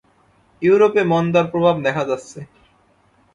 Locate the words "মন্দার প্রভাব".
1.03-1.75